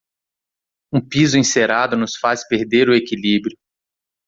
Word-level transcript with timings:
Um 0.91 0.99
piso 0.99 1.37
encerado 1.37 1.95
nos 1.95 2.15
faz 2.15 2.43
perder 2.47 2.89
o 2.89 2.95
equilíbrio. 2.95 3.55